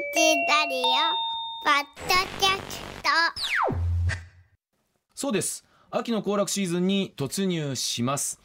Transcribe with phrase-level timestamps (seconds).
[0.00, 0.82] ラリオ
[1.62, 3.08] ポッドキャスト。
[5.14, 5.66] そうです。
[5.90, 8.40] 秋の行楽シーズンに突入します。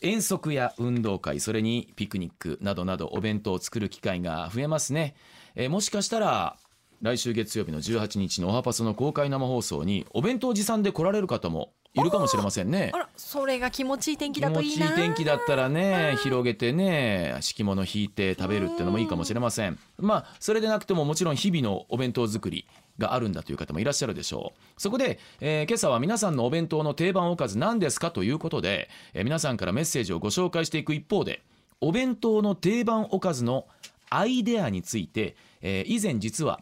[0.00, 5.16] 遠足や運動会それにピクニックなどなどお弁当を作る機会が増えますね、
[5.56, 6.56] えーもしかしたら
[7.00, 12.90] 来週月曜日の18日のおはパソの公開生放送にお弁当持参で来られる方もいるかもしれませんね。
[12.94, 19.78] あらそれが気持ちいい天気気だと持ちいいいいな天気だったらね広げてね敷物引いて食べるっていうのもいいかもしれません。
[19.98, 22.66] まあそれでなくてももちろん日々のお弁当作り
[22.98, 24.80] があるんだという方もいらっしゃるでしょう。
[24.80, 31.42] そこで、えー今朝は皆さんのお弁当の定番おかず何ですかということで、えー皆さんからメッセージをご紹介していく一方で
[31.80, 33.66] お弁当の定番おかずの
[34.08, 36.60] アイデアについて、えー以前実は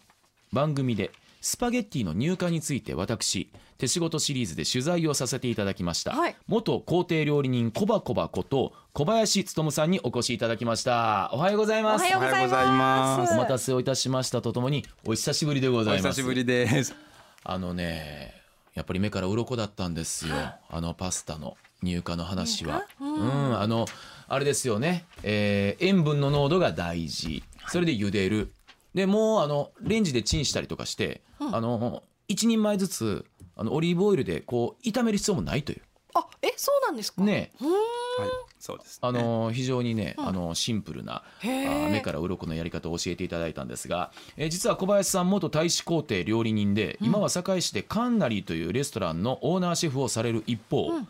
[0.53, 6.37] 番組でスパゲッティの入荷について私手仕事シリーズで取材をさせていただきました、はい。
[6.47, 11.31] 元皇帝料理人コバコバこと小林勉さんにお越しいただきました。
[11.33, 12.03] おはようございおます。
[12.03, 13.33] おはようございまます。
[13.33, 16.07] すお待たせをいたしましたとともにお久しぶりでございます。
[16.09, 16.95] お久しぶりです。
[17.43, 18.35] あのね
[18.75, 20.35] やっぱり目から鱗だったんですよ。
[20.69, 22.87] あのパスタの入荷の話は。
[23.01, 23.87] うん、あの
[24.29, 27.43] あれですよね、えー塩分の濃度が大事。
[27.69, 28.53] それで茹でる
[28.95, 33.25] でもうあのレンジでチンしたりとかして、あの一人前ずつ
[33.57, 35.83] あのオリーブオイルでこう炒める必要もないという。
[36.15, 37.23] あえそうなんですか？
[37.23, 37.53] ね。
[37.61, 37.71] うーん。
[37.71, 37.81] はい、
[38.59, 38.99] そうです、ね。
[39.03, 40.29] あの非常にね、うん。
[40.29, 41.25] あのシンプルなあ
[41.89, 51.09] 目から鱗のやり方を教えていただいたんですが、えー実は小林さん元大使公邸料理人で、今は堺市でカンナリーというレストランのオーナーシェフをされる一方、うん。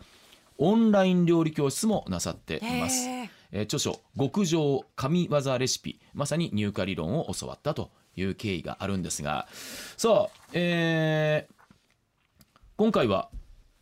[0.59, 3.07] オンライン料理教室もなさっています。
[3.07, 9.47] へーえー著書「極上神業レシピ」まさに入荷理論を教わったという経緯があるんですが
[9.97, 11.61] さあ、えー
[12.77, 13.29] 今回は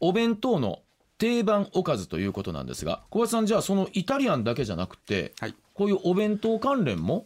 [0.01, 0.79] お弁当の
[1.19, 7.25] 定番おかずということなんですが小林さんじゃあそのイタリアンだけじゃなくてはい、こういうお弁当関連もはい、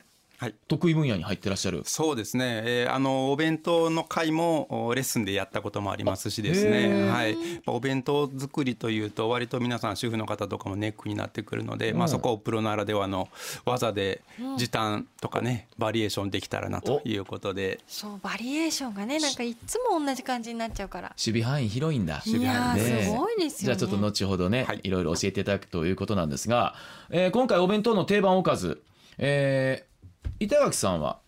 [0.68, 1.82] 得意分野に入ってらっしゃる。
[1.86, 2.62] そうですね。
[2.66, 6.78] えーあのお弁当の会もおレッスンでやったこともありますしですへね。
[6.78, 7.10] ー。
[7.10, 11.98] はい、お弁当作りというと割と皆さん主婦の方とかもネックになってくるので、うん。
[11.98, 13.30] まあそこをプロならではの
[13.66, 14.22] 技で
[14.58, 17.80] 時短とかねバリエーションできたらなということで。
[17.88, 21.10] そうバリエーションがねなんかいつも同じ感じになっちゃうから。
[21.10, 22.22] 守備範囲広いんだ。
[22.26, 23.66] いやーねすごいですよね。
[23.66, 24.82] じゃあちょっと後ほどね、はい。
[24.84, 26.76] い、ろいろ教えていただくということなんですが、
[27.10, 28.82] えー今回お弁当の定番おかず、
[29.18, 29.93] えー
[30.40, 31.20] 板垣さんは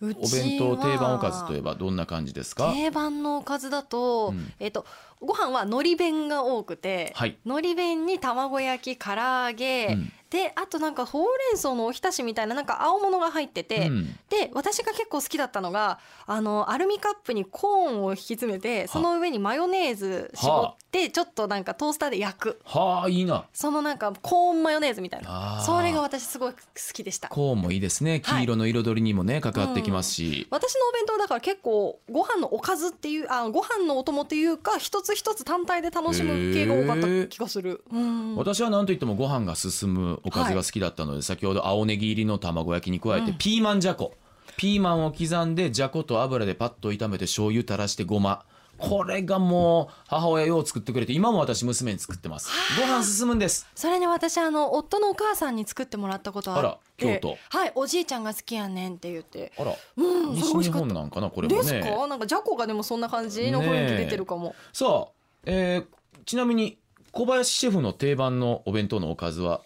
[0.00, 2.72] うお弁当定番おかずといえばどんな感じですか？
[2.72, 4.52] 定番のおかずだと、うん。
[4.58, 4.84] えっ、と
[5.20, 7.36] ご飯は海苔弁が多くて、はい。
[7.44, 14.06] 海苔弁に卵焼き唐揚げ、うんであとなんかほうれん草のおひたしみたいななんか青物が入ってて、うん。
[14.30, 22.60] で私が結構好きだったのがあのアルミカップにコーンを引き詰めてその上にマヨネーズ絞ってちょっとなんかトースターで焼く。
[22.64, 23.44] はあいいな。
[23.52, 25.62] そのなんかコーンマヨネーズみたいあなー。
[25.64, 26.58] それが私すごい好
[26.94, 28.20] きでしたコーンもいいですね。
[28.20, 38.36] 黄色の彩りにもね、関わってきますし、私のお弁当だから結構ご飯のおかずっていうあご飯のお供っていうか一つ一つ単体で楽しむ系が多かった気がする、うん。
[38.36, 43.38] 私は何といってもご飯が進むおかずが好きだったので、先ほど青ネギ入りの卵焼きに加えて、うん。
[43.38, 44.14] ピーマンじゃこ。
[44.56, 48.44] ピーマンを刻んでじゃこと油でパッと炒めて醤油垂らしてごま。
[48.78, 52.50] これがもう母親よう作ってくれて今も私娘に作ってます。
[52.80, 53.68] ご飯進むんです。
[53.74, 56.66] それね私あの夫のお母さんに作ってもらったことあって。
[56.66, 57.36] あら京都。
[57.48, 59.52] はいおじいちゃんが好きやねんって言って。
[59.56, 59.74] あら。
[59.96, 62.06] うん西日本なんかなこれもですねか？
[62.08, 65.08] なんかじゃこがでもそんな感じの雰囲気出てるかも、さあ、
[65.44, 65.86] えー
[66.24, 66.78] ちなみに
[67.12, 69.60] 小林シェフの定番のお弁当のおかずは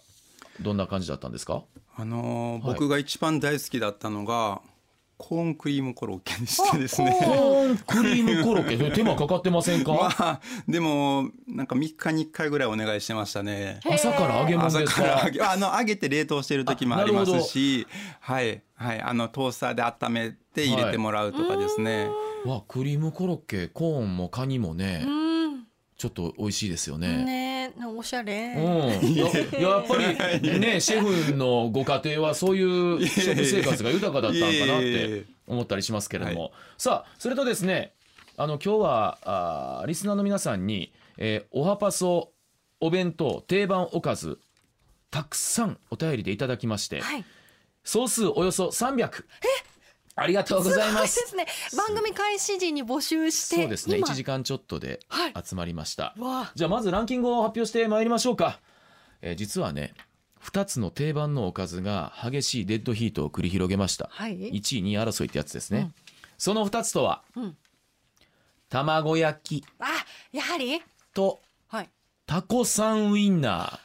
[0.61, 1.63] どんな感じだったんですか？
[1.95, 2.73] あのーはい。
[2.73, 4.61] 僕が一番大好きだったのが
[5.17, 7.17] コーンクリームコロッケでしてですね。
[7.19, 8.77] コーンクリームコロッケ。
[8.93, 13.79] 手間かかってませんか、まあでもなんか3日に1回ぐらいお願いしてましたね。
[13.83, 15.01] 朝から揚げ物朝ですか？
[15.01, 15.41] から揚げ。
[15.41, 17.87] あの揚げて冷凍してる時もありますし、
[18.19, 19.01] はいはい。
[19.01, 22.09] あのトースターで温めて入れてもらうとかですね。
[22.45, 25.63] わクリームコロッケコーンもカニもね、うん。
[25.97, 27.23] ちょっと美味しいですよね。
[27.25, 27.46] ね
[27.79, 29.25] えおしゃれ、うん、や
[29.59, 35.33] やっぱりね シェフのご家庭はそういう食生活が豊かだったのかなっいえいえいてえ。
[35.47, 37.93] 思ったりしますけれども、はさあそれとですね
[38.35, 42.31] あの今日はあーリスナーの皆さんに、えーおはパソ
[42.79, 44.39] お弁当定番おかず
[45.09, 47.25] たくさんお便りでいただきまして、はい。
[47.83, 49.23] 総数およそ300
[50.19, 51.13] ありがとうございます。
[51.27, 51.77] すごいですね。
[51.77, 53.97] 番組開始時に募集してそうですね。
[53.99, 54.07] 今。
[54.07, 55.33] 1時間ちょっとではい。
[55.45, 56.51] 集まりました、わあ。
[56.55, 58.59] じゃあまずランキングを発表してまいりましょうか、
[59.21, 59.93] えー実はね
[60.43, 64.09] 2つの定番のおかずが激しいデッドヒートを繰り広げました。
[64.11, 64.37] はい。
[64.37, 65.93] 1位2位争いってやつですね、うん。
[66.37, 67.57] その2つとは、うん。
[68.69, 69.65] 卵焼き。
[69.79, 69.85] あ
[70.31, 70.81] やはり？
[71.13, 71.89] とはい。
[72.25, 73.79] タコさんウインナー。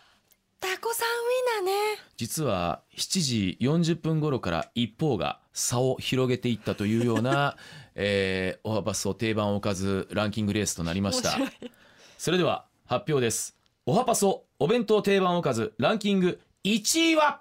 [0.61, 1.11] タコさんウ
[1.59, 1.99] インナーね。
[2.17, 7.57] 実は7時40分頃から一方が差を広げていったというような、
[7.95, 11.37] えー、おはパソ定番おかずランキングレースとなりました。
[12.19, 13.57] それでは発表です。
[13.85, 17.41] おはパソお弁当定番おかずランキング1位は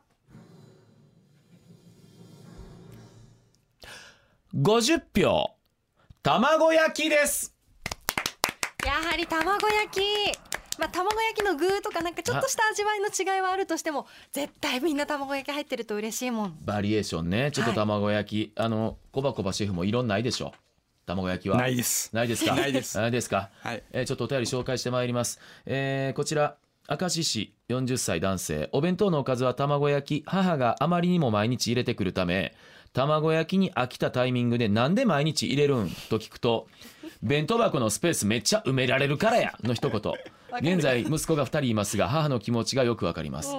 [4.56, 5.56] 50票
[6.24, 7.56] 卵焼きです。
[8.86, 10.51] やはり卵焼き
[10.82, 16.58] まあ卵焼きの具とかなんかちょっとした味わいの違いはあるとしても絶対みんな卵焼き入ってると嬉しいもん。
[16.66, 17.52] バリエーションね。
[17.52, 20.54] ちょっと卵焼き、あのコバコバシェフもいろんないでしょ？
[21.06, 21.58] 卵焼きは？
[21.58, 22.10] ないです。
[22.16, 22.56] ないですか？
[22.56, 22.98] ないです。
[22.98, 23.84] ないですか、はい。
[23.92, 26.56] えーちょっとお便り紹介してまいります、えーこちら
[26.90, 28.68] 明石市40歳男性。
[28.72, 32.54] お弁当のおかずは卵焼き母があまりにも毎日入れてくるため
[32.92, 35.90] 卵焼きに飽きたタイミングでなんで毎日入れるん？
[36.10, 36.68] と聞くと
[37.22, 39.54] 弁当箱のスペースめっちゃ埋められるからや！
[39.64, 40.14] の一言
[40.60, 43.56] 現在息子が2人いますが母の気持ちがよくわかります、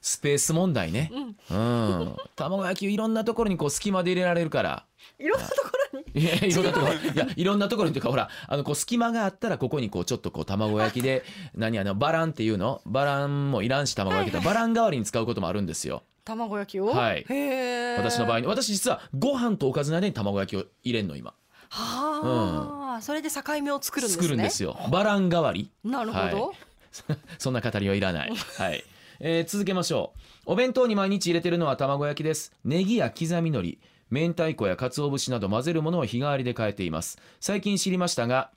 [0.00, 1.10] スペース問題ね。
[1.50, 4.86] うん、卵焼きいろんなところにこう隙間で入れられるから。
[5.18, 6.22] いろんなところに？
[6.22, 6.92] いやいろんなところ。
[6.94, 11.22] いやいろんなところにというかほらあのこう隙間があったらここにこうちょっとこう卵焼きで
[11.54, 12.80] 何あのバランっていうの？
[12.86, 16.02] バランもいらんし卵焼きだバラン代わりに使うこともあるんですよ。
[16.24, 16.86] 卵焼きを？
[16.86, 17.24] はい。
[17.28, 18.46] へえ私の場合に。
[18.46, 21.34] 私実はご飯とおかずの間に卵焼きを入れんの今
[21.74, 26.56] はあ、それで境目を作るんですね作るんですよバラン代わりなるほど、はい
[27.38, 28.34] そんな語りはいらない。
[28.58, 28.84] はい。
[29.18, 30.12] えー続けましょ
[30.46, 30.52] う。
[30.52, 32.52] お弁当に毎日入れてるのは卵焼きです。
[32.64, 33.78] ネギや刻み海苔、
[34.10, 37.16] 明太子や鰹節など混ぜるものを日替わりで変えています。
[37.40, 38.50] 最近知りましたが、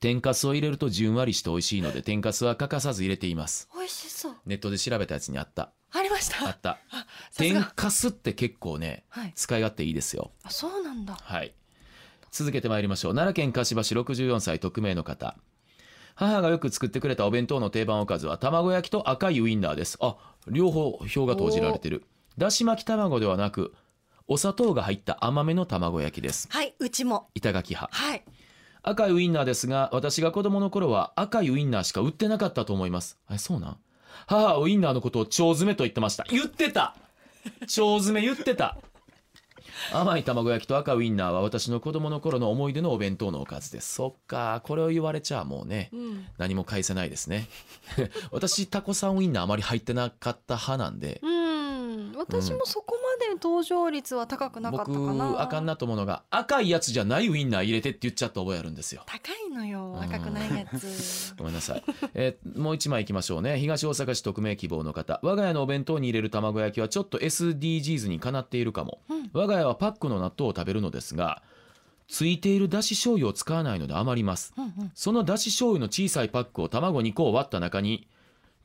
[0.00, 3.68] 天かすを入れるとじゅんわりして美味しいので、天かすは欠かさず入れています。
[3.72, 5.70] 美味しそうネットで調べたやつにあった。
[5.92, 6.44] ありました？
[6.48, 6.80] あった。
[7.36, 10.32] 天かすって結構ね、はい使い勝手いいですよ。
[10.42, 11.54] あそうなんだはい。
[12.32, 13.14] 続けてまいりましょう。
[13.14, 15.36] 奈良県柏市64歳匿名の方。
[16.14, 19.98] 母がよく作ってくれたお弁当の定番おかずは卵焼きと赤いウインナーです。
[20.00, 20.16] あ、
[20.48, 22.04] 両方票が投じられてる。
[22.38, 23.74] だし巻き卵ではなく、
[24.28, 26.48] お砂糖が入った甘めの卵焼きです。
[26.50, 27.94] はいうちも板垣派。
[27.94, 28.24] はい
[28.84, 33.16] 赤いウインナーですが、私が子供の頃は赤いウインナーしか売ってなかったと思います。
[33.30, 33.76] え、そうなん？
[34.26, 36.24] 母はウインナーのことを腸詰めと言ってました。
[36.30, 36.96] 言ってた
[37.60, 38.78] 腸詰め言ってた
[39.92, 43.94] 甘い卵焼きと赤ウインナーは私の子供の頃の思い出のお弁当のおかずです。
[43.94, 47.48] そっか、これを言われちゃもうね、うん何も返せないですね。
[48.30, 52.98] 私、タコさんウインナーあまり入ってなかった派なんで、うん私もそこ
[53.34, 59.02] 登場率は高くなかったかな、僕、あかんなと思うのが、赤いやつじゃないウインナー入れてって言っちゃった覚えあるんですよ。
[59.06, 61.84] 高いのよ赤くないやつ ごめんなさい。
[62.14, 63.58] えーもう一枚いきましょうね。
[63.58, 65.20] 東大阪市匿名希望の方。
[65.22, 69.00] 我が家のお弁当に入れる卵焼きはちょっと SDGs にかなっているかも。
[69.32, 71.42] 我が家はパックの納豆を食べるのですが、
[72.08, 74.52] ついているだし醤油を使わないので余ります。
[74.94, 78.06] そのだし醤油の小さいパックを卵2個を割った中に、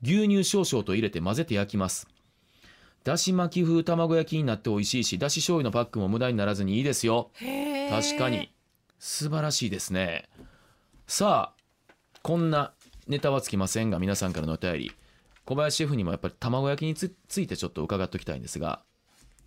[0.04, 2.08] 牛乳少々と入れて混ぜて焼きます。
[3.08, 7.32] だし巻き風卵焼きになって美味しいし、だし醤油のパックも無駄にならずにいいですよ。
[7.90, 8.52] 確かに。
[9.00, 10.28] 素晴らしいですね。
[11.08, 12.74] さあこんな
[13.08, 14.92] ネタはつきませんが皆さんからのお便り。
[15.46, 18.82] 小林シェフにもやっぱり卵焼きにつついてちょっと伺っておきたいんですが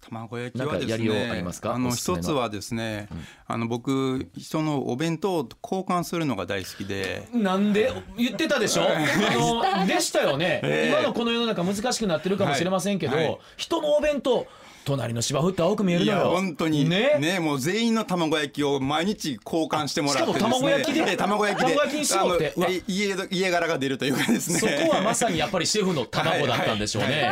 [0.09, 1.75] 卵焼きはですなんかやりようありねますか？
[1.75, 3.09] あの一つはですね、
[3.47, 7.29] あの僕人のお弁当と交換するのが大好きで。
[7.33, 7.93] なんで？
[8.17, 8.83] 言ってたでしょ？
[8.85, 10.91] あの でしたよね、ええ。
[10.91, 13.25] 今のこの世の中難しくなってるかもしれませんけど、はい。
[13.27, 13.39] はい。
[13.57, 14.47] 人のお弁当
[14.85, 16.89] 隣の芝生って青く見えるいやのよ本当に。
[16.89, 17.19] ね。
[17.19, 20.39] ねもう全員の卵焼きを毎日交換してもらってね。
[20.39, 21.01] しかも卵焼きで。
[21.01, 21.75] ええ卵焼きで。
[21.75, 22.53] 卵焼きに絞って。
[22.57, 24.59] うわあのえ家家柄が出るというかですね。
[24.59, 27.31] そこはまさにやっぱりシェフの卵だったんでしょうね。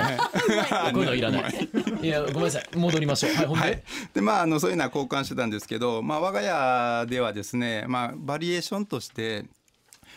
[0.92, 1.68] こういうのいらない。
[2.02, 2.06] い。
[2.06, 2.68] や、ごめんなさい。
[2.76, 3.34] 戻りましょう。
[3.34, 3.60] はい、ほんで。
[3.62, 3.82] はい、
[4.14, 9.44] でまああのそういうのは交換してたんですけど、まあ、我が家ではですね、まあ、バリエーションとして、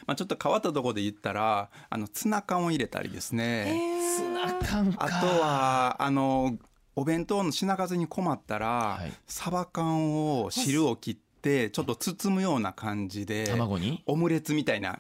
[0.06, 3.74] まあ、ちょっと変わったところで言ったらあのツナ缶を入れたりですね、
[4.18, 5.06] ツナ缶か。
[5.06, 6.58] あとはあの
[6.96, 9.14] お弁当の品数に困ったら、はい。
[9.28, 14.04] サバ缶を汁を切ってちょっと包むような感じで卵に？
[14.06, 15.00] オムレツみたいな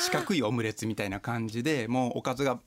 [0.00, 2.58] 四角いオムレツみたいな感じでもうおかずが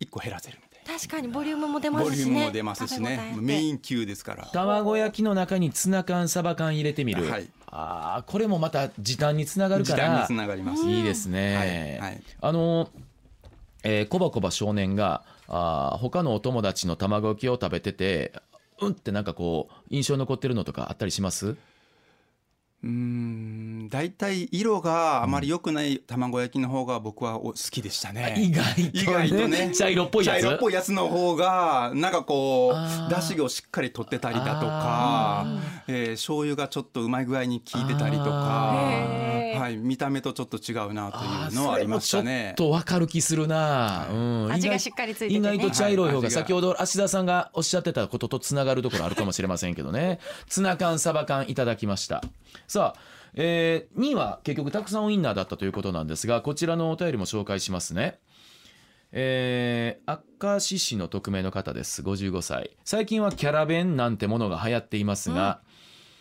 [0.00, 2.30] 1個減らせるみたい確かにボリュームも出なボリュますしね。
[2.30, 3.36] ームも出ますしね。
[3.38, 4.46] メイン級ですから。
[4.46, 7.30] 卵焼きの中にツナ缶、サバ缶入れてみる。
[7.30, 7.48] はい。
[7.66, 9.96] ああ、これもまた時短につながるから。
[9.96, 10.32] 時短につ。
[10.32, 10.84] ながります。
[10.84, 11.98] いいですね。
[12.00, 12.12] はい。
[12.12, 12.22] はい。
[12.40, 12.88] あの、
[13.84, 18.32] えー、コバコバ少年が、あー他のお友達の卵焼きを食べてて、
[18.80, 21.56] うんってなんかこう、印象に残ってるのとかあったりします？
[22.80, 28.36] うーん大体色があまり良くない卵焼きの方が僕はお好きでしたね。
[28.38, 28.90] 意外とね。
[28.92, 29.72] 意外とね。
[29.74, 30.42] 茶色っぽいやつ？
[30.42, 35.44] 茶色っぽいやつの方がなんかこう出汁をしっかり取ってたりだとか、
[35.88, 38.84] えー、醤油がちょっとうまい具合に効いてたりとか。
[38.84, 42.50] へはいはい、見た目とちょっと違うなというのはありましたね。
[42.52, 45.54] もちょっと分かる気するな、うん、意外味がしっかりついててね。
[45.54, 46.30] 意外と茶色い方がが。
[46.30, 50.18] 先ほど芦田さんがおっしゃってたこととつながるところあるかもしれませんけどね。
[50.48, 52.22] ツナ缶サバ缶いただきました。
[52.66, 53.00] さあ、
[53.34, 58.18] えー、2位は結局たくさんウインナーだったということなんですがこちらのお便りも紹介しますね。
[59.10, 62.02] えー、明石市の匿名の方です。
[62.02, 62.76] 55歳。
[62.84, 65.62] 最近はキャラ弁なんてものが流行っていますが、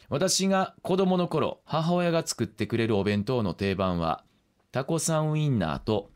[0.10, 4.24] 私が子供の頃母親が作ってくれるお弁当の定番は
[4.72, 6.10] タコさんウインナーと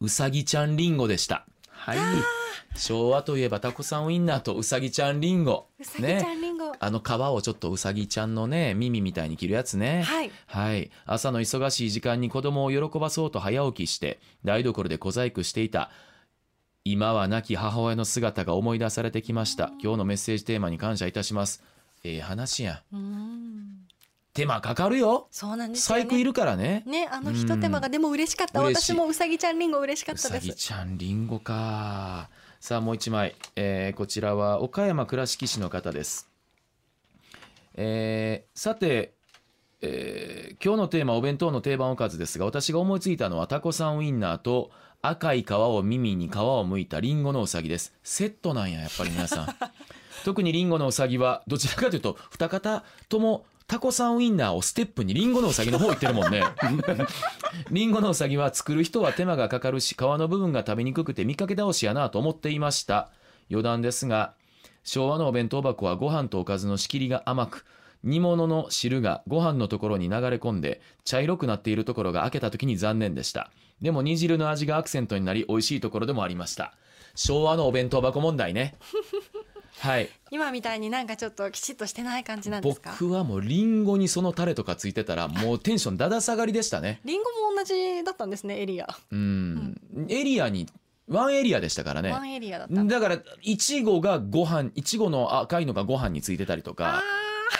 [0.00, 1.46] うさぎちゃんりんごでした。
[1.68, 1.98] はい。
[2.76, 10.02] 昭和といえばタコさんウインナーとうさぎちゃんりんごうさぎちゃんりんご、あの皮をちょっとうさぎちゃんのね耳みたいに切るやつね。
[10.02, 10.30] はい。
[10.46, 15.90] はい、朝の忙しい時間に子供を喜ばそうと早起きして台所で小細工していた
[16.84, 19.72] 今は亡き母親の姿が思い出されてきました。
[19.80, 21.62] 今日のメッセージテーマに感謝いたします
[22.04, 22.82] ええ話や。
[22.92, 23.84] んうーん。
[24.34, 25.28] 手間かかるよ。
[25.30, 26.02] そうなんですよね。
[26.02, 26.82] 細工いるからね。
[26.86, 27.88] ねあのひと手間が。
[27.88, 28.60] でも嬉しかった。
[28.62, 30.46] 私もうさぎちゃんりんご嬉しかうったです。
[30.46, 32.28] さぎちゃんりんごか。
[32.60, 36.28] さあもう一枚、えーこちらは岡山倉敷市の方です。
[37.74, 39.14] えーさて、
[39.80, 44.70] えー今日のテーマお弁当の定番おかずですが私が思いついたのはタコさんウインナーと
[45.02, 47.94] 赤い皮を耳に皮を剥いたリンゴのうさぎです。
[48.02, 49.46] セットなんややっぱり皆さん
[50.24, 56.42] 特にリンゴのうさぎはどちらかというと二方ともタコさんウインナーをステップにリンゴのうさぎの方行ってるもんね。
[57.70, 63.10] リンゴのうさぎは作る人は手間がかかるし皮の部分が食べにくくて見かけ倒しやなと思っていました。
[63.50, 64.34] 余談ですが
[64.82, 67.64] 昭和のお弁当箱はご飯とおかずの仕切りが甘く
[68.02, 73.50] 煮物の汁がご飯のところに流れ込んで茶色くなっているところが開けた時に残念でした。
[73.80, 76.74] でも煮汁の味がアクセントになり美味しいところでもありました。
[77.14, 78.74] 昭和のお弁当箱問題ね
[79.84, 80.08] はい。
[80.30, 82.96] 今みたいになんかちょっときちっとしてない感じなんですか？
[82.98, 87.00] 僕はもうリンゴにそのタレとかついてたらもうテンションだだ下がりでしたね。
[87.04, 90.66] りんごも同じだったんですねエリア、うん、エリアに
[91.06, 92.10] ワンエリアでしたからね。
[92.10, 92.82] ワンエリアだった。
[92.82, 97.02] んだだからいちごがご飯いちごの赤いのがご飯についてたりとあか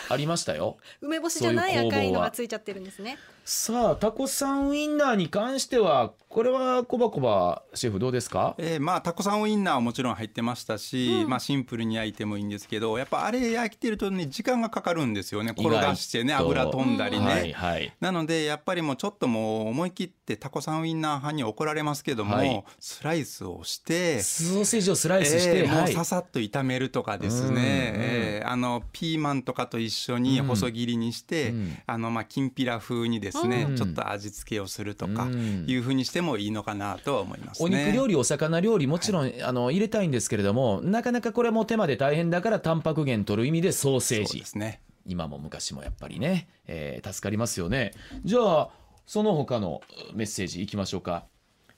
[0.09, 0.77] ありましたよ。
[1.03, 3.19] ー梅干しじゃない赤いのがついちゃってるんですね。
[3.45, 8.55] さあタコさんウインナーに関してはこれはコバコバシェフどうですか？
[8.57, 15.53] えーまあタコさんウインナーはもちろん入ってましたし、まあシンプルに焼いてもいいんですけどやっぱあれ焼いてるとね時間がかかるんですよね。
[15.53, 17.93] 転がしてね油飛んだりね、はいはい。
[18.01, 22.65] なのでやっぱりもうちょっともう思い切ってタコさんウインナー派に怒られますけども、はい。
[22.81, 25.93] スライスをしてソーセージをスライスして、えーもはい。
[25.93, 31.79] うささっと炒めるとかですうんね、えーあのピーマンとかと一緒に細切りにして、うん。
[31.87, 33.77] あのまあきんぴら風にですね、うん。
[33.77, 35.65] ちょっと味付けをするとかうん。
[35.67, 37.67] いう風にしてもいいのかなとは思いますね。
[37.67, 44.81] お肉料理お魚料理もちろん、あの入れたいんですけれどもなかなかこれも手間で大変だからタンパク源取る意味でソーセーそうジですね。
[45.07, 47.93] 今も昔もやっぱりね、えー助かりますよね。
[48.25, 48.71] じゃあ
[49.07, 49.83] その他の
[50.15, 51.27] メッセージいきましょうか、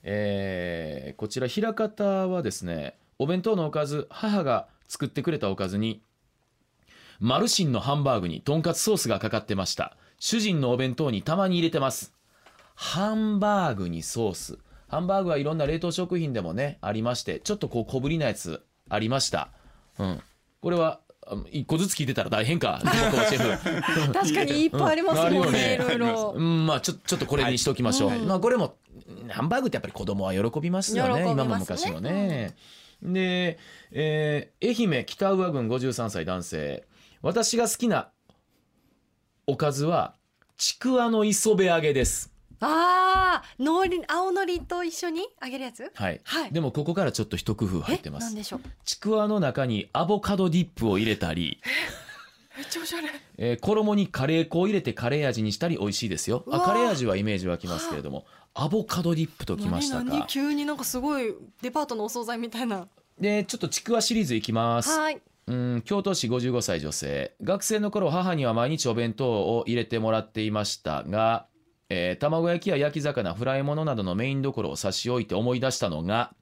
[0.03, 6.03] えーこちら平方はですねお弁当のおかず母が作ってくれたおかずに
[7.21, 9.97] マルシンのハンバーグにとんかつソースがかかってました。
[10.19, 12.13] 主人のお弁当にたまに入れてます。
[12.75, 14.59] ハンバーグにソース。
[14.89, 19.51] ハンバーグはいろんな冷凍食品でもねありましてちょっとこう小ぶりなやつありました。
[19.99, 20.21] うん。
[20.61, 22.81] これはあ一個ずつ聞いてたら大変か
[24.13, 25.87] 確かにいっぱいありますもんね、うん。
[25.87, 26.35] いろいろ。
[26.37, 28.19] うん、まあちょちょっとこれにしておきましょう、はい。
[28.21, 28.77] まあこれも
[29.29, 31.31] ハンバーグってやっぱり子供は喜びますよねね。
[31.33, 32.55] 今も昔もね、
[33.03, 33.59] で、
[33.93, 36.87] えー愛媛北宇和郡53歳男性
[37.27, 38.13] 私が好きな
[39.49, 40.15] おかずは
[40.57, 42.33] ちくわの磯辺揚げです。
[42.61, 45.91] ああ海苔青のりと一緒に揚げるやつ？
[45.93, 46.53] はい、はい。
[46.53, 48.27] でもここからちょっと一工夫入ってます。
[48.27, 48.61] えなんでしょう？
[48.85, 51.61] ちくわの中にアボカドディップを入れたり、
[52.57, 53.09] めっちゃおしゃれ。
[53.39, 56.45] えー衣にカレー粉を入れてカレー味にしたり美味しいですよ。
[56.47, 56.65] あうわー。
[56.65, 60.21] カレー味はイメージ湧きますけれどもアボカドディップときました何々？
[60.21, 62.87] か急になんかすごいデパートのお惣菜みたいな。
[63.19, 64.91] でちょっとちくわシリーズいきます。
[64.91, 67.35] はいうん京都市55歳女性。
[67.41, 71.47] 学生の頃母には毎日お弁当を入れてもらっていましたが、
[71.89, 76.35] えー卵焼きや焼き魚フライ物などのメインどころを差し置いて思い出したのが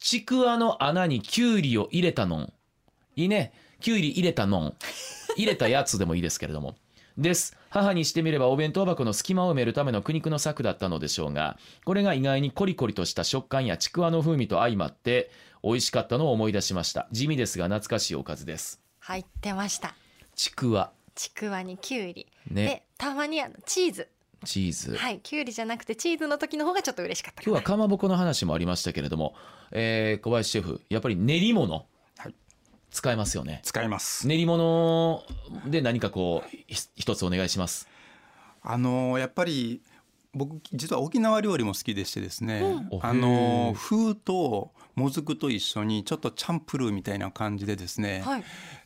[0.00, 2.52] ちくわの穴にきゅうりを入れたのん。
[3.14, 3.52] いいね。
[3.80, 4.74] きゅうり入れたのん。
[5.36, 6.74] 入れたやつでもいいですけれども。
[7.16, 7.56] です。
[7.70, 15.30] 母にしてみればお弁当箱の隙間を埋めるための苦肉の策だったのでしょうがこれが意外にコリコリとした食感やちくわの風味と相まって
[15.66, 17.08] 美味しかったのを思い出しました。
[17.10, 18.80] 地味ですが懐かしいおかずです。
[19.00, 19.96] 入ってました。
[20.36, 20.92] ちくわ。
[21.16, 22.66] ちくわにきゅうり、ね。
[22.66, 24.08] でたまにあのチーズ。
[24.44, 27.42] チーズ、はいきゅうりじゃなくてチーズの時の方がちょっと嬉しかった。
[27.42, 29.34] 今日はかまぼこの話もありましたけれども、
[29.72, 31.84] えー小林シェフやっぱり練り物、
[32.18, 32.34] はい。
[32.92, 33.60] 使えますよね。
[33.64, 34.28] 使います。
[34.28, 35.24] 練り物
[35.66, 37.88] で何かこうひ一つお願いします。
[38.62, 39.82] あのやっぱり
[40.32, 42.60] 僕実は沖縄料理も好きでしてですね、
[42.92, 43.00] うん。
[43.02, 48.44] あの風ともずくと一緒にちょっとチャンプルーみたいな感じでですね、はい。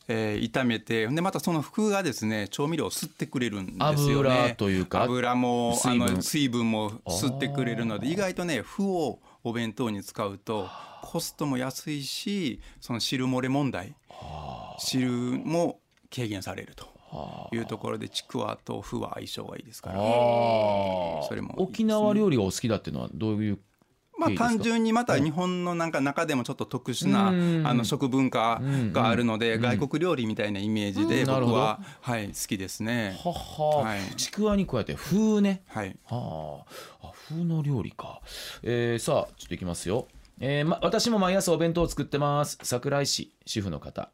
[0.08, 4.30] えー炒めてでまたその風がですね調味料を吸ってくれるんですよね。
[4.30, 5.04] 油というか？
[5.04, 6.08] 油も水分。
[6.08, 10.68] あの水分も吸ってくれるので意外とね麩をお弁当に使うと
[11.02, 13.94] コストも安いしその汁漏れ問題
[14.78, 15.78] 汁も
[16.14, 19.96] 軽減されるというところでちくわと麩は相性がいいですから。
[19.96, 21.54] それもね。
[21.58, 23.58] 沖縄料理がお好きだっていうのはどういう
[24.20, 27.66] まあ単純にまた日本のなんか中でもちょっと特殊なうん。
[27.66, 28.60] あの食文化
[28.92, 29.62] があるのでうん。
[29.62, 33.16] 外国料理みたいなイメージで僕ははい好きですね。
[33.24, 34.00] はは、はい。
[34.16, 35.62] ちくわに加えて風ね。
[35.66, 35.96] はい。
[36.04, 36.64] は
[37.02, 37.08] あ。
[37.08, 38.20] あ風の料理か、
[38.62, 40.06] えーさあちょっといきますよ、
[40.40, 42.58] えーま、私も毎朝お弁当を作ってます。
[42.62, 44.10] 桜井市主婦の方。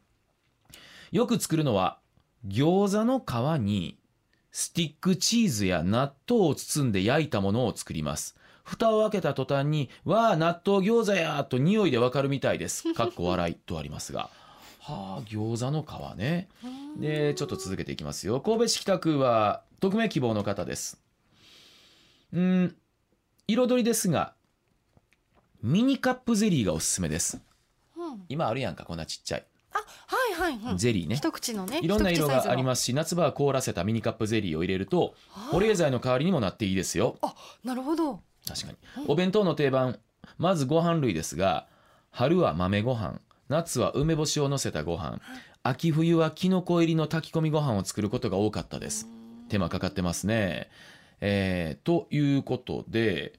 [1.12, 1.98] よく作るのは
[2.46, 3.98] 餃子の皮に
[4.52, 8.36] スティックチーズや納豆を包んで焼いたものを作ります
[8.66, 12.92] 蓋を開けた途端に「わあ納豆餃子や!」と匂いでわかるみたいです。
[12.94, 14.28] かっこ笑いとありますが。
[14.80, 16.48] はあ餃子の皮ね。
[16.98, 18.40] でちょっと続けていきますよ。
[18.40, 21.00] 神戸市北区は匿名希望の方です。
[22.32, 22.76] うん
[23.46, 24.34] 彩りですが
[25.62, 27.40] ミニカップゼリーがおすすめです。
[27.96, 28.24] うん。
[28.28, 29.46] 今あるやんかこんなちっちゃい。
[29.72, 29.78] あ
[30.38, 31.16] はいはい、うん、ゼリーね。
[31.16, 31.80] 一口のね。
[31.82, 35.14] いろんな色がありすますし夏場は凍らせたミニカップゼリーを入れると
[35.52, 37.16] 保冷剤の代わりにもなっていいですよ。
[37.22, 39.06] あなるほど確かに。
[39.06, 39.98] お弁当の定番
[40.38, 41.66] まずご飯類ですが
[42.10, 45.20] 春は豆ご飯夏は梅干しを乗せたご飯
[45.62, 49.08] 秋冬はきのこ入りの炊き込みご飯を作ることが多かったです。
[49.48, 50.70] 手間かかってますね。
[51.20, 53.38] えーということで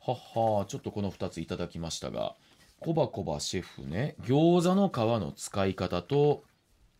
[0.00, 2.34] ははちょっとこの2ついただきましたが
[2.80, 6.44] コバコバシェフね餃子の皮の使い方と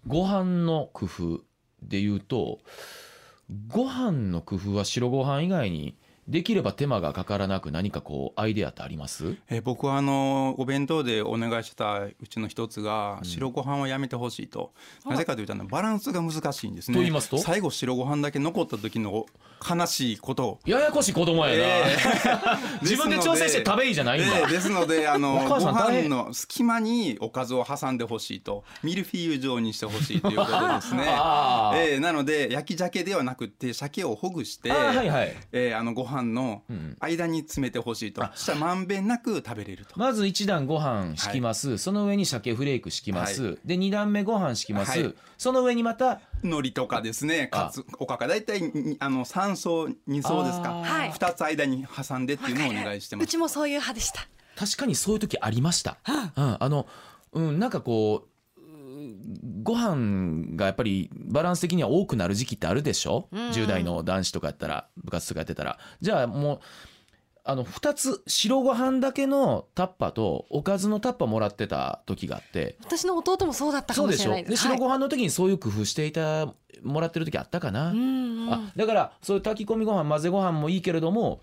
[0.07, 1.41] ご飯の工夫
[1.83, 2.61] で言うと
[3.69, 5.95] ご飯の工夫は白ご飯以外に
[6.29, 9.37] できれば手間がかからなく何かこうアイデアってあります？
[9.51, 14.73] えー僕はあのお弁当でお願いしたうちの一つが白ご飯はやめてほしいと、
[15.07, 16.95] なぜかというとバランスが難しいんですね。
[16.95, 17.39] と言いますと？
[17.39, 19.27] 最後白ご飯だけ残った時の
[19.67, 20.59] 悲しいこと。
[20.67, 21.85] ややこしい子供やな、え
[22.83, 28.65] 自分で調整して食べいいじゃないんだ、ええですのであのご飯の隙間におかずを挟んでほしいと。
[28.83, 31.05] ミルフィーユ状にしてほしいということですね。
[31.77, 35.37] ええなので焼き鮭ではなくて鮭をほぐしてはいはい。
[35.53, 36.97] ええあのご飯のん。
[37.01, 39.99] 間に詰めてほしいと、そしたらまんべんなく食べれると。
[39.99, 45.15] まず一段ご飯敷きます、その上に鮭フレーク敷きます、はで二段目ご飯敷きます、はい。
[45.39, 47.49] その上にまた海苔とかですね。
[47.49, 48.27] かつおかか。
[48.27, 50.75] 大体にあの3層2層ですか。
[50.75, 51.11] はい。
[51.11, 53.25] 2つ間に挟んでっていうのをお願いしてます。
[53.25, 54.27] うちもそういう派でした。
[54.57, 56.87] 確かにそういう時ありました、うん、あの、
[57.33, 58.34] うん、なんかこうう
[59.65, 63.41] ご飯がやっぱりバランス的には多くなる時期ってあるでしょ、うん。
[63.49, 65.79] 10代の男子とかやったら部活とかやってたら。
[66.01, 66.61] じゃあもう
[67.47, 72.77] あの2つ白ご飯だけのタッパとおかずのタッパもらってた時があって。
[72.85, 74.31] 私の弟もそうだったかそうでしょ？
[74.31, 74.51] もしれない。
[74.51, 78.53] で白ご飯の時にそういう工夫していたもらってる時あったかな、はいうんうん。
[78.53, 81.41] あだからそういう炊き込みご飯混ぜご飯もいいけれども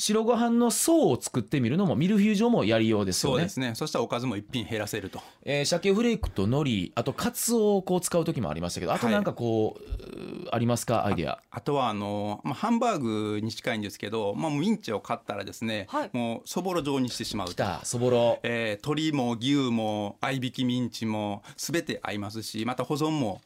[0.00, 3.38] 白ご飯の層を作ってみるのもミルフィーユ状もやりようですよね。
[3.38, 3.74] そうですね。
[3.74, 5.20] そしたらおかずも一品減らせると。
[5.42, 9.14] えー鮭フレークと海苔あとカツオをこう使う時もありましたけどあとはい。
[9.14, 11.04] なんかこう,うー、ありますか？
[11.04, 11.40] アイデア。
[11.50, 12.98] あとはあの、まあ、ハンバー
[13.34, 16.10] グに近いんですけど、まあ、ミンチを買ったらですね、はい。
[16.12, 17.64] もうそぼろ状にしてしまうきと。
[17.64, 18.38] たそぼろ。
[18.44, 23.40] えー鶏も牛も合いびきミンチも全て合いますしまた保存も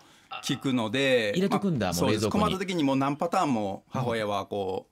[0.49, 2.45] 効くので入れとくんだまあもう冷蔵庫に。
[2.45, 2.49] そうです。
[2.49, 4.92] 困った時にもう何パターンも母親はこう、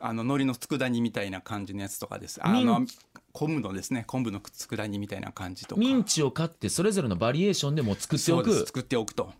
[0.00, 2.40] あの海苔の佃煮みたいな感じのやつとかです。
[2.42, 2.86] あの
[3.32, 4.04] 昆布のですね。
[4.06, 5.80] 昆布の佃煮みたいな感じとか。
[5.80, 8.66] ミンチを買ってそれぞれのバリエーションでも作っておく。
[8.66, 9.32] 作っておくと。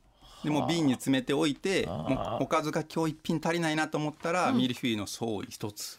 [0.45, 2.11] でもう瓶に詰めておいてはあ。
[2.11, 5.99] もうおかずが今日一品足りないなと思ったら、ミルフィーユの層を一つ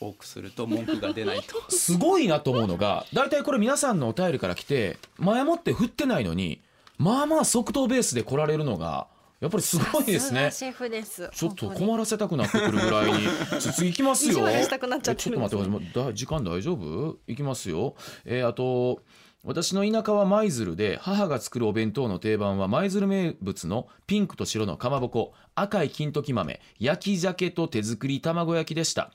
[0.00, 1.70] 多くすると 文句が出ないと。
[1.70, 6.60] すごいなと思うのが大体これ皆さんのお便りから来て前もって振ってないのに
[6.98, 9.06] まあまあ即答ベースで来られるのが
[9.40, 10.50] やっぱりすごいですね。
[10.52, 11.30] シェフです。
[11.32, 13.18] ちょっと困らせたくなってくるぐらいに。
[13.58, 14.34] 次行きますよ。
[14.34, 17.18] したくなっちゃってちょっと待ってくださいだ時間大丈夫？
[17.26, 17.94] 行きますよ。
[18.24, 19.02] えーあと
[19.42, 29.12] 私の田舎は舞鶴で母が作るお弁当の定番は舞鶴名物のピンクと白のかまぼこ赤い金時豆焼き鮭と手作り卵焼きでした。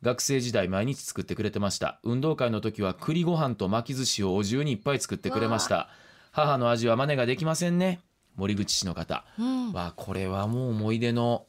[0.00, 2.00] 学生時代毎日作ってくれてました。
[2.04, 5.90] 運動会の時は栗ご飯と巻き寿司をお重にいっぱい作ってくれました。
[6.32, 8.00] 母の味は真似ができませんね
[8.36, 11.46] 森口市の方うんわあこれはもう思い出の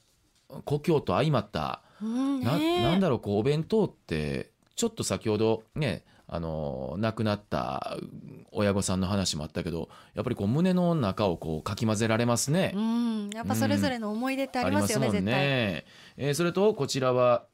[0.66, 7.98] 故郷と相まったうんなねえなんだろうこうお弁当ってちょっと先ほどねあの亡くなった
[8.52, 12.80] 親御さんの話もあったけどやっぱりこう胸の中をこうかき混ぜられますねう。
[12.80, 15.34] ん、やっぱそれぞれの思い出ってあありますよねもん絶対。
[15.34, 15.86] ね。
[16.18, 17.46] えーそれとこちらは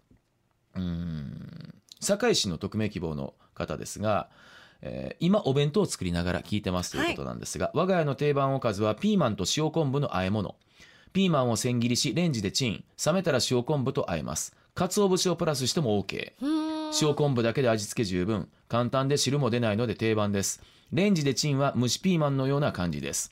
[0.76, 4.30] うーん堺市の匿名希望の方ですが、
[4.86, 10.56] えー今お弁当を作りながら聞いてますということなんですが、我が家の定番おかずはピーマンと塩昆布の和え物。
[11.13, 12.84] ピーマンを千切りしレンジでチン。
[13.04, 14.56] 冷めたら塩昆布と和えます。
[14.76, 16.34] 鰹節をプラスしても OK
[17.02, 18.50] 塩昆布だけで味付け十分。
[18.67, 20.62] 簡単で汁も出ないので定番です。
[20.91, 23.32] レンジでチンは蒸しピーマンのような感じです、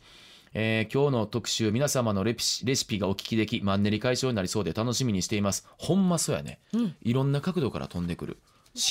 [0.56, 5.68] えー今日の特集皆様のレピレシピがお聞きできマンネリ解消になりそうで楽しみにしています。
[5.78, 6.60] ほんまそうやね、
[7.04, 8.38] いろんな角度から飛んでくる。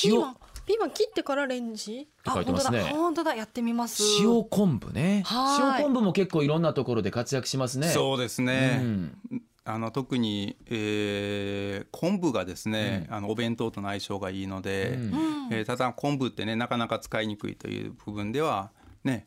[0.05, 0.21] 塩
[0.65, 2.07] ピーマン切ってからレンジ？
[2.25, 2.81] あ書いてますね。
[2.81, 2.99] 本当だ。
[2.99, 3.35] 本当だ。
[3.35, 4.03] やってみます。
[4.21, 5.23] 塩昆布ね。
[5.25, 5.81] はい。
[5.81, 7.89] 塩昆布も結構いろんなところで活躍しますね。
[7.89, 9.17] そうですうね、ん。
[9.63, 15.03] あの特に、えー昆布がですね、あのお弁当との相性がいいので、うん。
[15.03, 18.71] うんえーただ昆布ってねなかなか使いにくいという部分では
[19.03, 19.25] ね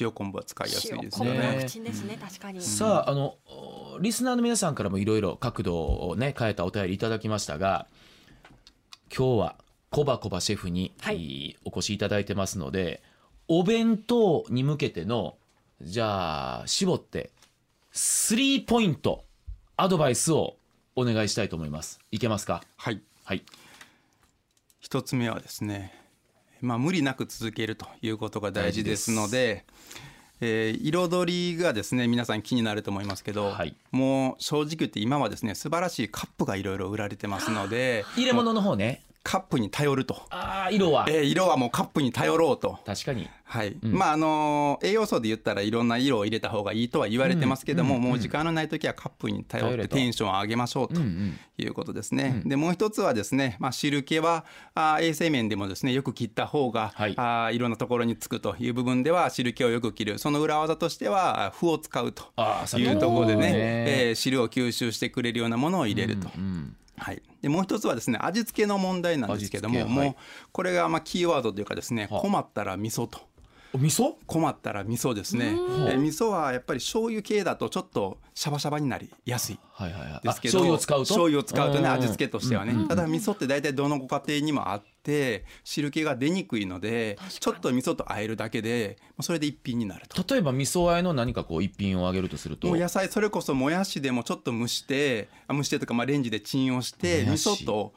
[0.00, 1.58] 塩昆布は使いやすい塩ですよね。
[1.60, 2.60] ですね確かに。
[2.60, 5.76] さああのおリスナーの皆さんからもいろいろ角度
[6.08, 7.86] をね変えたお便りいただきましたが
[9.16, 9.56] 今日は
[9.90, 11.56] コバコバシェフに、はい。
[11.64, 13.02] お越しいただいてますので
[13.48, 15.36] お弁当に向けての
[15.80, 17.30] じゃあ絞って
[17.92, 19.24] スリーポイント
[19.76, 20.56] アドバイスを
[20.96, 22.00] お願いしたいと思います。
[22.10, 22.62] いけますか？
[22.76, 23.00] はい。
[23.24, 23.42] はい。
[24.80, 25.92] 一つ目はですね、
[26.60, 29.64] まあ、無理なく続けるということが大事ですので
[30.40, 33.76] えー彩りがですね皆さん気になると思いますけど、はい。
[33.90, 41.06] もう正直言って今はですね素晴らしいカップがいろいろ売られてますので入れ物の方ねカップに頼ると、ああ色は。
[41.08, 42.78] えー色はもうカップに頼ろうと。
[42.86, 43.28] 確かに。
[43.42, 43.92] はい、うん。
[43.92, 48.08] まああの栄養素で言ったらいろんな色を入れた方がいいとは言われてますけども、うんうん。
[48.10, 51.38] もう時間のない時はカップに頼ってテンションを上げましょうとうんうん。
[51.58, 52.40] いうことですね。
[52.44, 52.48] うん。
[52.48, 54.44] でもう一つはですね、まあ、汁気は
[54.76, 57.12] あ衛生面でもですねよく切った方が、はい。
[57.12, 60.18] い、あいろんなところにつくという部分では汁気をよく切る。
[60.20, 62.22] その裏技としては麩を使うと
[62.78, 63.52] いうところでね、ね。
[63.54, 66.28] えー汁を吸収してくれるようなものを入れると。
[66.36, 69.88] うんはい、でもう一つはですね味付けの問題なんですけども、はい。
[69.88, 70.14] もう
[70.52, 72.20] これがまあキーワードというかですねはあ。
[72.20, 73.20] 困ったら味噌と。
[73.72, 74.14] お味噌？
[74.26, 75.56] 困ったら味噌ですね、
[75.88, 79.58] えー味噌はやっぱり醤油系だとちょっとシャバシャバになりやすい。
[79.72, 80.26] はいはいはい。
[80.26, 81.02] ですけどあ醤油を使うと？
[81.04, 81.92] 醤油を使うとねん。
[81.92, 90.24] 味付けとしてはね、うんうんただ味噌って大体どのご家庭にもあって汁気が出にくいのでちょっと味噌と和えるだけでそれで一品になると。
[90.34, 92.74] 例えば味噌和えの何かこう一品をあげるとすると？
[92.76, 97.92] 野菜それこそもやしでもちょっと蒸してあ蒸してとかまあレンジでチンをして味噌と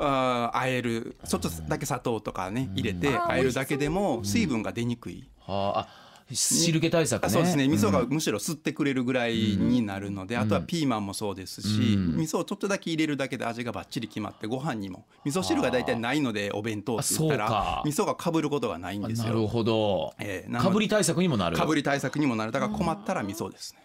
[0.00, 1.16] あえる。
[1.28, 5.28] ちょっとだけ砂糖とかね入れてあえるだけでも水分が出にくい。
[5.38, 5.80] はあ。
[5.80, 7.26] あ汁気対策ね。
[7.26, 7.66] あそうですね。
[7.66, 12.16] 味噌がうんむしろ吸ってくれるぐらいになるので、あとはピーマンもそうですし、うん。
[12.18, 15.06] 味噌をちょっとだけ入れるだけで味がバッチリ決まってご飯にも。
[15.24, 17.82] 味噌汁が大体ないのでお弁当って言ったらか。
[17.84, 19.48] 味噌がかぶることがないんですなるよ。
[19.48, 20.14] ほど。
[20.20, 21.56] えーかぶり対策にもなる。
[21.56, 22.52] かぶり対策にもなる。
[22.52, 23.80] だから困ったら味噌ですね。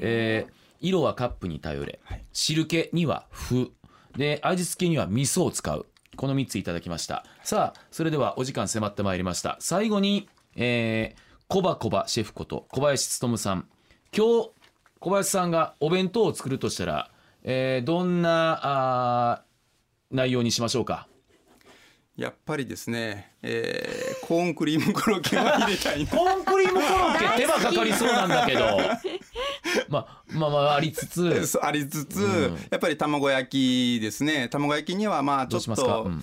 [0.00, 2.24] えー色はカップに頼れ、はい。
[2.32, 3.70] 汁気には麩
[4.16, 5.86] で味付けには味噌を使う。
[6.16, 7.24] この3ついただきました。
[7.44, 9.56] さあそれではお時間迫ってまいりました。
[9.60, 13.66] 最後に、えー、コバコバシェフこと小林勉さん。
[14.14, 14.50] 今日
[14.98, 17.10] 小林さんがお弁当を作るとしたら、
[17.42, 21.06] えーどんなあー内容にしましょうか？
[22.16, 26.10] やっぱりですね、えーコーンクリームコロッケを入れたいな。
[26.10, 28.78] コーンクリームコロッケ手間かかりそうなんだけど
[29.88, 31.58] まあまあまあありつつ。
[31.62, 32.58] ありつつ、うん。
[32.70, 34.48] やっぱり卵焼きですね。
[34.48, 36.22] 卵焼きにはまあちどうょっとしますか、うん。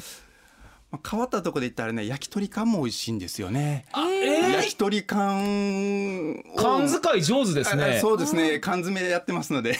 [0.91, 3.85] まあ変わったところで言ったらね焼き鳥缶も美味しいんですよね。
[3.95, 6.55] え焼き鳥缶を。
[6.55, 8.59] 缶使い上手ですあねそうですね。
[8.59, 9.77] 缶詰やってますので。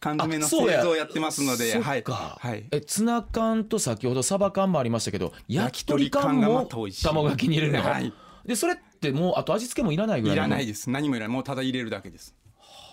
[0.00, 0.82] 缶詰の製あそうや。
[0.82, 2.64] 造やってますのでそはいっか、はい。
[2.72, 7.04] えツナ缶と先ほどサバ缶もありましたけど焼き鳥缶もた美味しい。
[7.04, 8.12] 卵焼きに入れるの、はい。
[8.44, 10.42] でそれってもうあと味付けもいらないぐらいの？
[10.46, 10.90] いらないです。
[10.90, 11.34] 何もいらない。
[11.34, 12.34] もうただ入れるだけです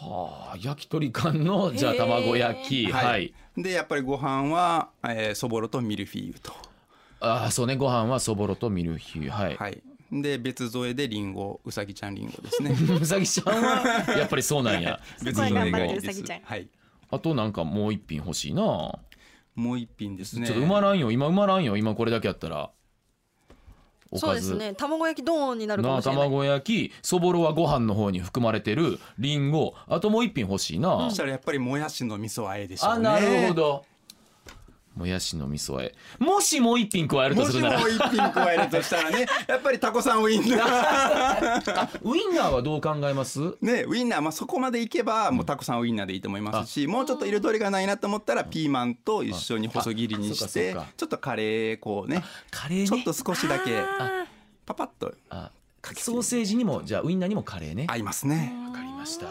[0.01, 2.91] はあ焼き鳥缶のじゃあ卵焼き。
[2.91, 6.53] はい、でやっぱりご飯は、えーそぼろとミルフィーユと。
[7.19, 7.75] ああそうね。
[7.75, 9.29] ご飯はそぼろとミルフィーユ。
[9.29, 9.81] はい、はい。
[10.12, 12.71] で別添えでリンゴうさぎちゃんリンゴですね。
[12.99, 13.83] うさぎちゃんは
[14.17, 15.01] やっぱりそうなんや。
[15.21, 16.23] 別添えがいいです。
[16.43, 16.67] はい。
[17.12, 20.47] あとなんかもう一品欲しいな、もう一品ですね。
[20.47, 21.12] ちょっと埋まらんよ。
[21.12, 21.75] 今埋まらんよ。
[21.75, 22.71] 今これだけやったら
[24.12, 24.74] おそうですね。
[24.74, 26.24] 卵焼きドーンになるかなもしれない。
[26.24, 29.76] 卵焼きそぼろはご飯の方に含まれてるリンゴ。
[29.88, 33.08] あともう一品欲しいな、そしたらやっぱりもやしの味噌和えでしょうね。
[33.08, 33.86] あなるほど
[34.99, 37.83] もやしの味噌和えもしもう一品加えるともしもするなら。
[37.85, 41.99] う一品加えるとしたらね やっぱりタコさんウインナー。
[42.03, 43.39] ウインナーはどう考えます？
[43.62, 52.88] ねウインナーまあそこまでいけばもうタコさんウインナーでいいと思いますしもうちょっと彩りがないなと思ったらピーマンと一緒に細切りにしあてちょっとカレーこうねカレーね。
[52.88, 54.25] ちょっと少しだけあ。
[54.65, 55.51] パパッとあ
[55.95, 57.85] ソーセージにもじゃあウインナーにもカレーね。
[57.88, 58.53] 合いますね。
[58.67, 59.25] わかりました。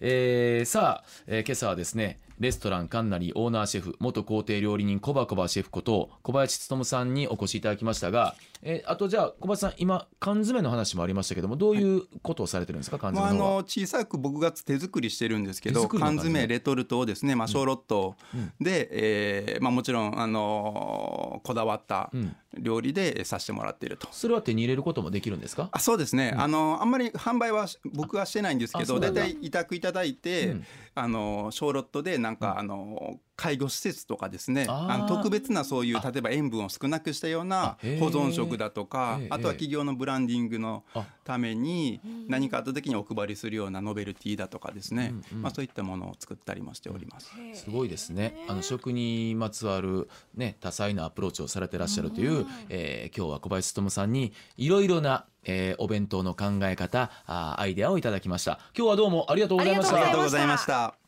[0.00, 18.52] えーさあ、えー今朝はですねレストランカンナリオーナーシェフ元皇帝料理人コバコバシェフこと小林勉さんにお越しいただきましたが、えーあとじゃあ小林さん今缶詰の話もありましたけどもどういうことをされてるんですか缶詰の方は、の小さく僕が手作りしてるんですけど缶詰レトルトをですね、まあ、小ロットうん。
[18.60, 22.36] で、えーまあ、もちろん、あのこだわったうん。
[22.58, 24.08] 料理でさせてもらっていると。
[24.12, 25.68] それは手に入れることもできるんですか？
[25.72, 30.64] あそうですね、あのあんまり販売はし僕はしてないんですけど大体委託いただいて、うん
[30.98, 32.58] あの小ロットでなんか、うん。
[32.58, 47.30] あの介護施設とかですねあの特別なそういうあ例えば塩分を少なくしたような保存食だとかええあとは企業のブランディングのあために何かあった時にお配りするようなノベルティだとかですね、うんうんまあ、そういったものを作ったりもしております。
[47.54, 48.34] すごいですね。
[48.48, 58.58] あの食にまつわるね多彩なアプローチをされてらっしゃるという、えー今日は小林勉さんにいろいろな、えーお弁当の考え方あーアイデアをいただきました。
[58.76, 59.96] 今日はどうもありがとうございました。
[59.96, 61.05] ありがとうございました。